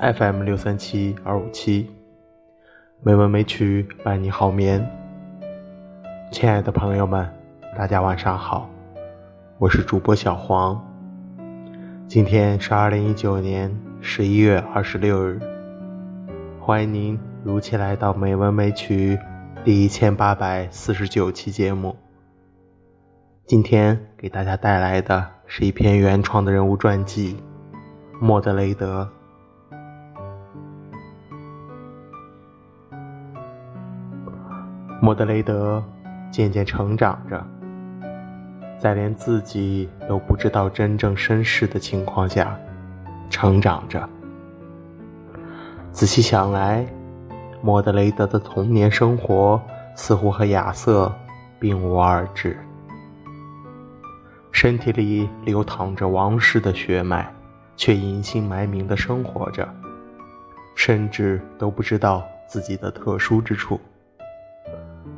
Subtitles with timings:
[0.00, 1.90] FM 六三七二五七，
[3.02, 4.82] 美文美曲伴你好眠。
[6.32, 7.28] 亲爱的朋友们，
[7.76, 8.66] 大家晚上好，
[9.58, 10.82] 我是主播小黄。
[12.08, 13.70] 今天是二零一九年
[14.00, 15.38] 十一月二十六日，
[16.58, 19.18] 欢迎您如期来到美文美曲
[19.66, 21.94] 第一千八百四十九期节目。
[23.44, 27.36] 今天给大家带来的是一篇原创的人物传记——
[28.18, 29.06] 莫德雷德。
[35.02, 35.82] 莫德雷德
[36.30, 37.42] 渐渐成长着，
[38.78, 42.54] 在连自己都不知道真正身世的情况下，
[43.30, 44.06] 成长着。
[45.90, 46.86] 仔细想来，
[47.62, 49.58] 莫德雷德的童年生活
[49.94, 51.10] 似乎和亚瑟
[51.58, 52.58] 并无二致。
[54.52, 57.26] 身体里流淌着王室的血脉，
[57.74, 59.66] 却隐姓埋名的生活着，
[60.74, 63.80] 甚至都不知道自己的特殊之处。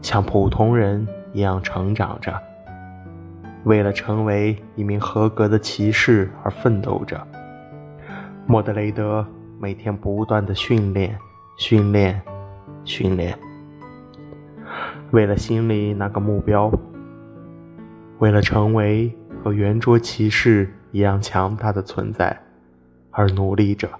[0.02, 2.38] 像普通人一样成长着，
[3.64, 7.26] 为了成为一名合格的骑士而奋斗着。
[8.46, 9.26] 莫德雷德
[9.58, 11.16] 每天不断的训练、
[11.56, 12.20] 训练、
[12.84, 13.38] 训练，
[15.12, 16.70] 为了心里那个目标，
[18.18, 19.10] 为了成为。
[19.42, 22.40] 和圆桌骑士一样强大的存在，
[23.10, 23.90] 而努力着。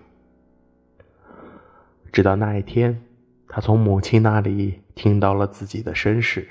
[2.12, 3.03] 直到那一天，
[3.48, 6.48] 他从母亲那里听到了自己的身世：“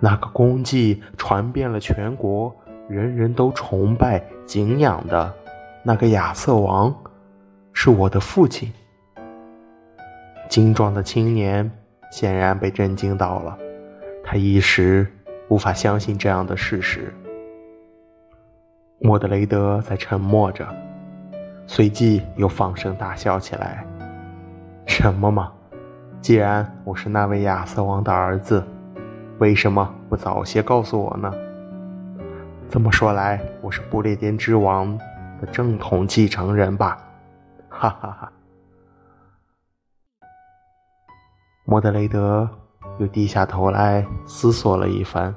[0.00, 2.54] 那个功绩传遍了全国，
[2.88, 5.34] 人人都崇拜敬仰的
[5.82, 6.94] 那个亚瑟王，
[7.72, 8.72] 是我的父亲。
[10.48, 11.70] 精壮的青年。
[12.10, 13.56] 显然被震惊到了，
[14.24, 15.06] 他一时
[15.48, 17.14] 无法相信这样的事实。
[18.98, 20.66] 莫德雷德在沉默着，
[21.72, 23.86] 随即又放声大笑起来
[24.88, 25.52] ：“什么嘛！
[26.20, 28.60] 既然我是那位亚瑟王的儿子，
[29.38, 31.32] 为什么不早些告诉我呢？
[32.68, 34.98] 这么说来，我是不列颠之王
[35.40, 36.98] 的正统继承人吧？”
[37.70, 38.32] 哈哈哈。
[41.64, 42.50] 莫德雷德
[42.98, 45.32] 又低下头来思索了一番。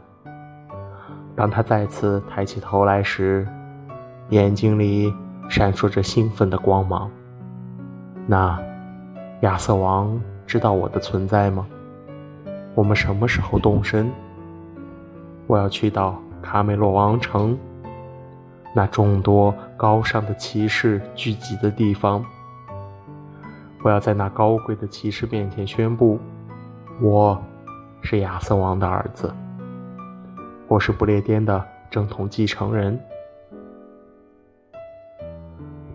[1.35, 3.47] 当他再次抬起头来时，
[4.29, 5.13] 眼睛里
[5.49, 7.09] 闪烁着兴奋的光芒。
[8.25, 8.59] 那
[9.41, 11.67] 亚瑟王知道我的存在吗？
[12.75, 14.09] 我们什么时候动身？
[15.45, 17.57] 我要去到卡梅洛王城，
[18.73, 22.23] 那众多高尚的骑士聚集的地方。
[23.83, 26.17] 我要在那高贵的骑士面前宣布，
[27.01, 27.39] 我
[28.01, 29.31] 是亚瑟王的儿子，
[30.69, 32.97] 我是不列颠的正统继承人。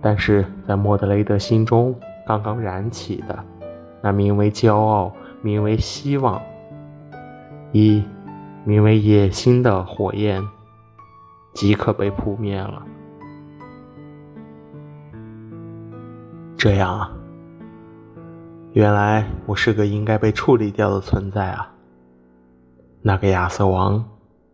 [0.00, 1.94] 但是在莫德雷德心中
[2.26, 3.44] 刚刚燃起的
[4.00, 6.40] 那名为骄傲、名为希望、
[7.72, 8.02] 一
[8.64, 10.42] 名为野心的火焰，
[11.54, 12.82] 即刻被扑灭了。
[16.56, 17.12] 这样啊。
[18.74, 21.72] 原来我是个应该被处理掉的存在啊！
[23.00, 24.04] 那个亚瑟王，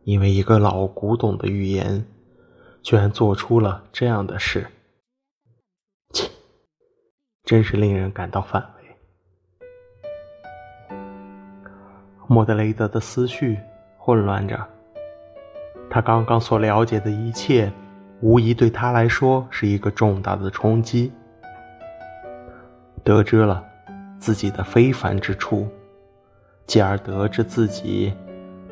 [0.05, 2.07] 因为一个老古董的预言，
[2.81, 4.67] 居然做出了这样的事，
[7.45, 8.69] 真是令人感到反胃。
[12.27, 13.59] 莫德雷德的思绪
[13.97, 14.59] 混乱着，
[15.91, 17.71] 他刚刚所了解的一切，
[18.21, 21.13] 无疑对他来说是一个重大的冲击。
[23.03, 23.65] 得知了。
[24.17, 25.69] 自己的非凡之处，
[26.67, 28.11] 继而得知自己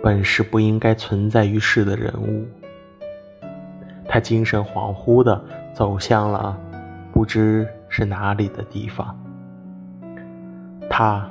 [0.03, 2.47] 本是不应该存在于世的人物。
[4.09, 5.45] 他精神恍惚地
[5.75, 6.59] 走向了
[7.13, 9.15] 不知是哪里的地方。
[10.89, 11.28] 他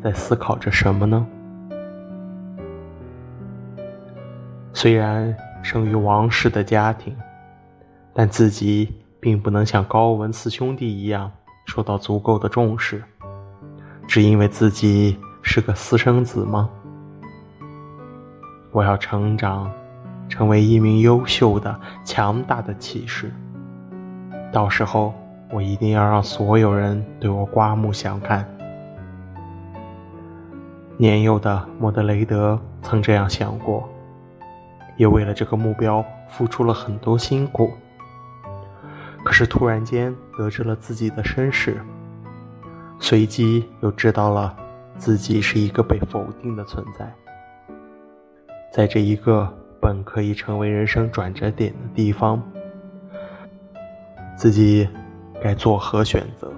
[0.00, 1.26] 在思考着什么呢？
[4.72, 7.14] 虽然生于王室的家庭，
[8.14, 11.30] 但自己并不能像高文四兄弟一样。
[11.66, 13.04] 受到足够的重视，
[14.06, 16.70] 只因为自己是个私生子吗？
[18.72, 19.70] 我要成长，
[20.30, 23.30] 成为一名优秀的、强大的骑士。
[24.50, 25.12] 到时候，
[25.50, 28.46] 我一定要让所有人对我刮目相看。
[30.96, 33.88] 年幼的莫德雷德曾这样想过，
[34.96, 37.72] 也为了这个目标付出了很多辛苦。
[39.24, 41.80] 可是突然间得知了自己的身世，
[42.98, 44.56] 随即又知道了
[44.96, 47.12] 自己是一个被否定的存在。
[48.72, 52.42] 在这一个本可以成为人生转折点的地方，
[54.36, 54.88] 自己
[55.42, 56.52] 该作何选择？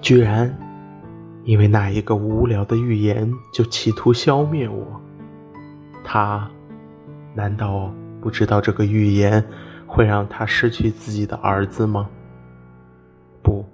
[0.00, 0.54] 居然
[1.44, 5.00] 因为那一个无聊的预言就企图消灭我，
[6.04, 6.50] 他
[7.34, 9.44] 难道不知道这个预言
[9.86, 12.08] 会让他失去自己的儿子吗？
[13.42, 13.64] 不，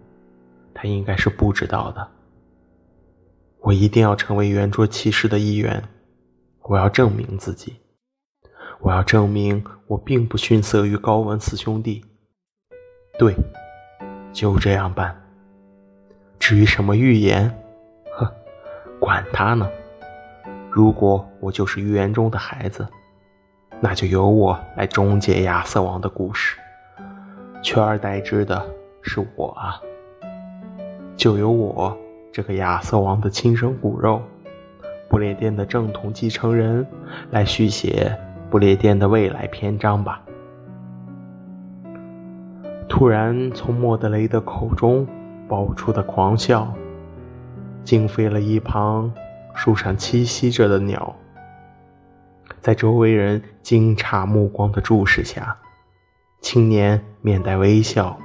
[0.75, 2.09] 他应该是不知道的。
[3.61, 5.83] 我一定要成为圆桌骑士的一员，
[6.63, 7.77] 我要证明自己，
[8.81, 12.05] 我要证明我并不逊色于高文四兄弟。
[13.19, 13.35] 对，
[14.33, 15.17] 就这样办。
[16.39, 17.51] 至于什么预言，
[18.13, 18.31] 呵，
[19.01, 19.69] 管他呢。
[20.71, 22.87] 如果我就是预言中的孩子，
[23.81, 26.59] 那就由我来终结亚瑟王的故事，
[27.63, 28.63] 取而代之的
[29.01, 29.81] 是我啊，
[31.17, 31.97] 就由我。
[32.31, 34.21] 这个亚瑟王的亲生骨肉，
[35.09, 36.87] 不列颠的正统继承人，
[37.31, 38.15] 来续写
[38.51, 40.21] 不列颠的未来篇章吧。
[42.99, 45.07] 突然，从莫德雷的口中
[45.47, 46.73] 爆出的狂笑，
[47.85, 49.13] 惊飞了一旁
[49.55, 51.15] 树上栖息着的鸟。
[52.59, 55.55] 在周围人惊诧目光的注视下，
[56.41, 58.19] 青年面带微笑，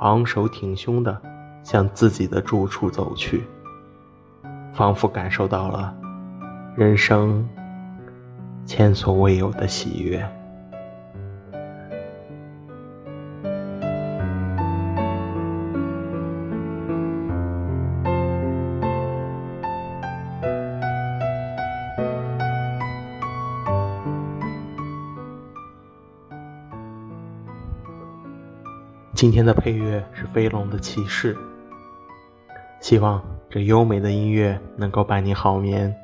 [0.00, 1.16] 昂首挺胸的。
[1.62, 3.44] 向自己的住处走去，
[4.72, 5.96] 仿佛感受到了
[6.74, 7.48] 人生
[8.66, 10.28] 前所未有的喜悦。
[29.22, 31.38] 今天的配乐是飞龙的骑士。
[32.80, 35.94] 希望这优美的音乐能够伴你好眠。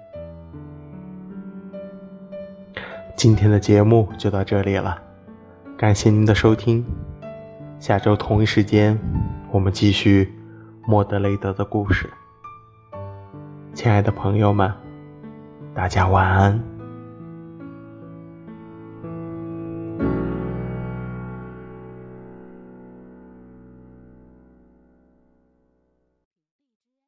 [3.17, 5.03] 今天的节目就到这里了，
[5.76, 6.87] 感谢您的收听。
[7.81, 8.97] 下周同一时间，
[9.50, 10.32] 我们继续
[10.87, 12.09] 莫德雷德的故事。
[13.75, 14.73] 亲爱的朋友们，
[15.75, 16.78] 大家晚安。